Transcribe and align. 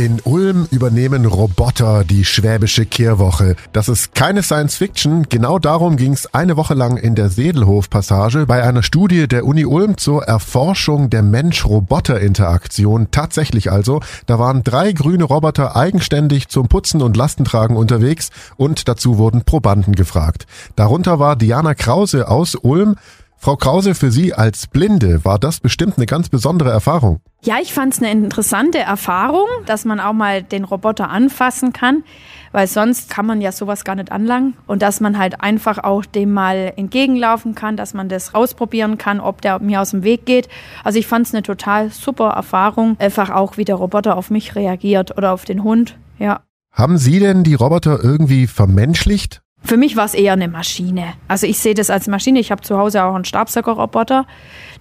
In 0.00 0.18
Ulm 0.24 0.66
übernehmen 0.70 1.26
Roboter 1.26 2.04
die 2.04 2.24
schwäbische 2.24 2.86
Kehrwoche. 2.86 3.54
Das 3.74 3.90
ist 3.90 4.14
keine 4.14 4.42
Science 4.42 4.76
Fiction. 4.76 5.26
Genau 5.28 5.58
darum 5.58 5.98
ging 5.98 6.14
es 6.14 6.32
eine 6.32 6.56
Woche 6.56 6.72
lang 6.72 6.96
in 6.96 7.14
der 7.14 7.28
Sedelhof-Passage 7.28 8.46
bei 8.46 8.62
einer 8.62 8.82
Studie 8.82 9.28
der 9.28 9.44
Uni 9.44 9.66
Ulm 9.66 9.98
zur 9.98 10.24
Erforschung 10.24 11.10
der 11.10 11.20
Mensch-Roboter-Interaktion. 11.20 13.08
Tatsächlich 13.10 13.70
also, 13.70 14.00
da 14.24 14.38
waren 14.38 14.62
drei 14.64 14.92
grüne 14.92 15.24
Roboter 15.24 15.76
eigenständig 15.76 16.48
zum 16.48 16.68
Putzen 16.68 17.02
und 17.02 17.18
Lastentragen 17.18 17.76
unterwegs 17.76 18.30
und 18.56 18.88
dazu 18.88 19.18
wurden 19.18 19.44
Probanden 19.44 19.94
gefragt. 19.94 20.46
Darunter 20.76 21.18
war 21.18 21.36
Diana 21.36 21.74
Krause 21.74 22.26
aus 22.26 22.54
Ulm. 22.54 22.96
Frau 23.42 23.56
Krause, 23.56 23.94
für 23.94 24.10
Sie 24.10 24.34
als 24.34 24.66
Blinde 24.66 25.24
war 25.24 25.38
das 25.38 25.60
bestimmt 25.60 25.96
eine 25.96 26.04
ganz 26.04 26.28
besondere 26.28 26.68
Erfahrung. 26.68 27.20
Ja, 27.42 27.56
ich 27.62 27.72
fand 27.72 27.94
es 27.94 28.02
eine 28.02 28.12
interessante 28.12 28.76
Erfahrung, 28.76 29.46
dass 29.64 29.86
man 29.86 29.98
auch 29.98 30.12
mal 30.12 30.42
den 30.42 30.64
Roboter 30.64 31.08
anfassen 31.08 31.72
kann, 31.72 32.04
weil 32.52 32.66
sonst 32.66 33.08
kann 33.08 33.24
man 33.24 33.40
ja 33.40 33.50
sowas 33.50 33.84
gar 33.84 33.94
nicht 33.94 34.12
anlangen 34.12 34.58
und 34.66 34.82
dass 34.82 35.00
man 35.00 35.16
halt 35.16 35.40
einfach 35.40 35.78
auch 35.78 36.04
dem 36.04 36.34
mal 36.34 36.74
entgegenlaufen 36.76 37.54
kann, 37.54 37.78
dass 37.78 37.94
man 37.94 38.10
das 38.10 38.34
ausprobieren 38.34 38.98
kann, 38.98 39.20
ob 39.20 39.40
der 39.40 39.58
mir 39.58 39.80
aus 39.80 39.92
dem 39.92 40.02
Weg 40.02 40.26
geht. 40.26 40.50
Also 40.84 40.98
ich 40.98 41.06
fand 41.06 41.26
es 41.26 41.32
eine 41.32 41.42
total 41.42 41.88
super 41.88 42.32
Erfahrung, 42.32 42.98
einfach 42.98 43.30
auch 43.30 43.56
wie 43.56 43.64
der 43.64 43.76
Roboter 43.76 44.18
auf 44.18 44.28
mich 44.28 44.54
reagiert 44.54 45.16
oder 45.16 45.32
auf 45.32 45.46
den 45.46 45.64
Hund, 45.64 45.96
ja. 46.18 46.42
Haben 46.72 46.98
Sie 46.98 47.18
denn 47.18 47.42
die 47.42 47.54
Roboter 47.54 48.04
irgendwie 48.04 48.46
vermenschlicht? 48.46 49.40
Für 49.62 49.76
mich 49.76 49.96
war 49.96 50.06
es 50.06 50.14
eher 50.14 50.32
eine 50.32 50.48
Maschine. 50.48 51.14
Also 51.28 51.46
ich 51.46 51.58
sehe 51.58 51.74
das 51.74 51.90
als 51.90 52.06
Maschine. 52.06 52.40
Ich 52.40 52.50
habe 52.50 52.62
zu 52.62 52.78
Hause 52.78 53.04
auch 53.04 53.14
einen 53.14 53.24
Staubsaugerroboter. 53.24 54.26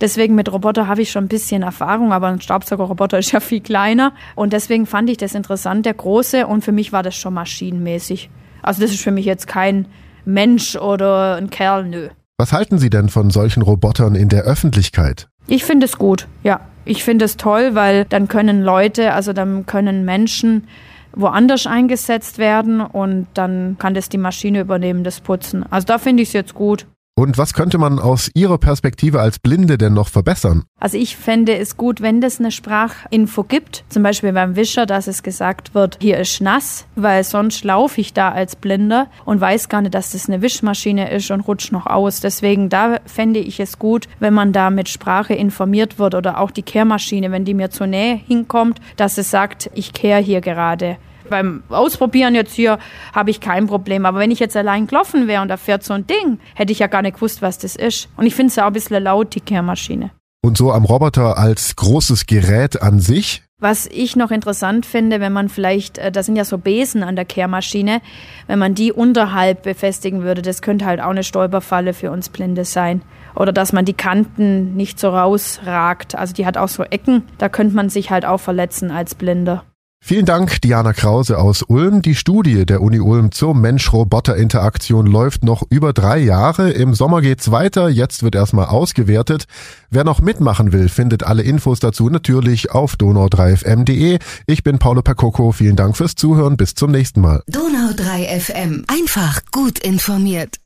Deswegen 0.00 0.34
mit 0.34 0.52
Roboter 0.52 0.86
habe 0.86 1.02
ich 1.02 1.10
schon 1.10 1.24
ein 1.24 1.28
bisschen 1.28 1.62
Erfahrung, 1.62 2.12
aber 2.12 2.28
ein 2.28 2.40
Staubsaugerroboter 2.40 3.18
ist 3.18 3.32
ja 3.32 3.40
viel 3.40 3.60
kleiner. 3.60 4.12
Und 4.34 4.52
deswegen 4.52 4.86
fand 4.86 5.10
ich 5.10 5.16
das 5.16 5.34
interessant, 5.34 5.84
der 5.84 5.94
große. 5.94 6.46
Und 6.46 6.64
für 6.64 6.72
mich 6.72 6.92
war 6.92 7.02
das 7.02 7.16
schon 7.16 7.34
maschinenmäßig. 7.34 8.30
Also 8.62 8.82
das 8.82 8.92
ist 8.92 9.02
für 9.02 9.10
mich 9.10 9.24
jetzt 9.24 9.46
kein 9.46 9.86
Mensch 10.24 10.76
oder 10.76 11.36
ein 11.36 11.50
Kerl, 11.50 11.84
nö. 11.84 12.08
Was 12.36 12.52
halten 12.52 12.78
Sie 12.78 12.90
denn 12.90 13.08
von 13.08 13.30
solchen 13.30 13.62
Robotern 13.62 14.14
in 14.14 14.28
der 14.28 14.44
Öffentlichkeit? 14.44 15.28
Ich 15.48 15.64
finde 15.64 15.86
es 15.86 15.98
gut, 15.98 16.28
ja. 16.44 16.60
Ich 16.84 17.02
finde 17.04 17.24
es 17.24 17.36
toll, 17.36 17.74
weil 17.74 18.04
dann 18.06 18.28
können 18.28 18.62
Leute, 18.62 19.12
also 19.12 19.32
dann 19.32 19.66
können 19.66 20.04
Menschen 20.04 20.68
woanders 21.12 21.66
eingesetzt 21.66 22.38
werden 22.38 22.80
und 22.80 23.26
dann 23.34 23.76
kann 23.78 23.94
das 23.94 24.08
die 24.08 24.18
Maschine 24.18 24.60
übernehmen, 24.60 25.04
das 25.04 25.20
Putzen. 25.20 25.64
Also 25.70 25.86
da 25.86 25.98
finde 25.98 26.22
ich 26.22 26.30
es 26.30 26.32
jetzt 26.32 26.54
gut. 26.54 26.86
Und 27.18 27.36
was 27.36 27.52
könnte 27.52 27.78
man 27.78 27.98
aus 27.98 28.30
Ihrer 28.34 28.58
Perspektive 28.58 29.18
als 29.20 29.40
Blinde 29.40 29.76
denn 29.76 29.92
noch 29.92 30.06
verbessern? 30.06 30.62
Also 30.78 30.98
ich 30.98 31.16
fände 31.16 31.58
es 31.58 31.76
gut, 31.76 32.00
wenn 32.00 32.20
das 32.20 32.38
eine 32.38 32.52
Sprachinfo 32.52 33.42
gibt, 33.42 33.82
zum 33.88 34.04
Beispiel 34.04 34.32
beim 34.32 34.54
Wischer, 34.54 34.86
dass 34.86 35.08
es 35.08 35.24
gesagt 35.24 35.74
wird, 35.74 35.98
hier 36.00 36.18
ist 36.18 36.40
nass, 36.40 36.86
weil 36.94 37.24
sonst 37.24 37.64
laufe 37.64 38.00
ich 38.00 38.12
da 38.12 38.30
als 38.30 38.54
Blinder 38.54 39.08
und 39.24 39.40
weiß 39.40 39.68
gar 39.68 39.82
nicht, 39.82 39.94
dass 39.94 40.12
das 40.12 40.28
eine 40.28 40.42
Wischmaschine 40.42 41.10
ist 41.10 41.28
und 41.32 41.40
rutscht 41.40 41.72
noch 41.72 41.86
aus. 41.86 42.20
Deswegen 42.20 42.68
da 42.68 42.98
fände 43.04 43.40
ich 43.40 43.58
es 43.58 43.80
gut, 43.80 44.06
wenn 44.20 44.32
man 44.32 44.52
da 44.52 44.70
mit 44.70 44.88
Sprache 44.88 45.34
informiert 45.34 45.98
wird 45.98 46.14
oder 46.14 46.38
auch 46.38 46.52
die 46.52 46.62
Kehrmaschine, 46.62 47.32
wenn 47.32 47.44
die 47.44 47.54
mir 47.54 47.70
zur 47.70 47.88
Nähe 47.88 48.14
hinkommt, 48.14 48.80
dass 48.94 49.18
es 49.18 49.28
sagt, 49.28 49.72
ich 49.74 49.92
kehre 49.92 50.20
hier 50.20 50.40
gerade. 50.40 50.98
Beim 51.28 51.62
Ausprobieren 51.68 52.34
jetzt 52.34 52.54
hier 52.54 52.78
habe 53.14 53.30
ich 53.30 53.40
kein 53.40 53.66
Problem. 53.66 54.06
Aber 54.06 54.18
wenn 54.18 54.30
ich 54.30 54.38
jetzt 54.38 54.56
allein 54.56 54.86
gelaufen 54.86 55.28
wäre 55.28 55.42
und 55.42 55.48
da 55.48 55.56
fährt 55.56 55.84
so 55.84 55.94
ein 55.94 56.06
Ding, 56.06 56.38
hätte 56.54 56.72
ich 56.72 56.78
ja 56.78 56.86
gar 56.86 57.02
nicht 57.02 57.14
gewusst, 57.14 57.42
was 57.42 57.58
das 57.58 57.76
ist. 57.76 58.08
Und 58.16 58.26
ich 58.26 58.34
finde 58.34 58.50
es 58.50 58.56
ja 58.56 58.64
auch 58.64 58.68
ein 58.68 58.72
bisschen 58.72 59.02
laut, 59.02 59.34
die 59.34 59.40
Kehrmaschine. 59.40 60.10
Und 60.40 60.56
so 60.56 60.72
am 60.72 60.84
Roboter 60.84 61.36
als 61.36 61.74
großes 61.76 62.26
Gerät 62.26 62.80
an 62.80 63.00
sich? 63.00 63.42
Was 63.60 63.86
ich 63.86 64.14
noch 64.14 64.30
interessant 64.30 64.86
finde, 64.86 65.18
wenn 65.18 65.32
man 65.32 65.48
vielleicht, 65.48 65.98
äh, 65.98 66.12
da 66.12 66.22
sind 66.22 66.36
ja 66.36 66.44
so 66.44 66.58
Besen 66.58 67.02
an 67.02 67.16
der 67.16 67.24
Kehrmaschine, 67.24 68.00
wenn 68.46 68.60
man 68.60 68.76
die 68.76 68.92
unterhalb 68.92 69.64
befestigen 69.64 70.22
würde, 70.22 70.42
das 70.42 70.62
könnte 70.62 70.86
halt 70.86 71.00
auch 71.00 71.10
eine 71.10 71.24
Stolperfalle 71.24 71.92
für 71.92 72.12
uns 72.12 72.28
Blinde 72.28 72.64
sein. 72.64 73.02
Oder 73.34 73.52
dass 73.52 73.72
man 73.72 73.84
die 73.84 73.94
Kanten 73.94 74.76
nicht 74.76 75.00
so 75.00 75.08
rausragt. 75.08 76.14
Also 76.14 76.34
die 76.34 76.46
hat 76.46 76.56
auch 76.56 76.68
so 76.68 76.84
Ecken, 76.84 77.24
da 77.38 77.48
könnte 77.48 77.74
man 77.74 77.88
sich 77.88 78.10
halt 78.10 78.24
auch 78.24 78.38
verletzen 78.38 78.92
als 78.92 79.16
Blinder. 79.16 79.64
Vielen 80.00 80.24
Dank, 80.24 80.62
Diana 80.62 80.94
Krause 80.94 81.38
aus 81.38 81.62
Ulm. 81.62 82.00
Die 82.00 82.14
Studie 82.14 82.64
der 82.64 82.80
Uni 82.80 82.98
Ulm 82.98 83.30
zur 83.30 83.54
Mensch-Roboter-Interaktion 83.54 85.06
läuft 85.06 85.44
noch 85.44 85.62
über 85.68 85.92
drei 85.92 86.18
Jahre. 86.18 86.70
Im 86.70 86.94
Sommer 86.94 87.20
geht's 87.20 87.50
weiter. 87.50 87.90
Jetzt 87.90 88.22
wird 88.22 88.34
erstmal 88.34 88.66
ausgewertet. 88.66 89.44
Wer 89.90 90.04
noch 90.04 90.22
mitmachen 90.22 90.72
will, 90.72 90.88
findet 90.88 91.24
alle 91.24 91.42
Infos 91.42 91.80
dazu 91.80 92.08
natürlich 92.08 92.70
auf 92.70 92.94
donau3fm.de. 92.94 94.18
Ich 94.46 94.62
bin 94.62 94.78
Paulo 94.78 95.02
Percoco. 95.02 95.52
Vielen 95.52 95.76
Dank 95.76 95.96
fürs 95.96 96.14
Zuhören. 96.14 96.56
Bis 96.56 96.74
zum 96.74 96.90
nächsten 96.90 97.20
Mal. 97.20 97.42
Donau3fm. 97.50 98.84
Einfach 98.88 99.42
gut 99.52 99.78
informiert. 99.78 100.56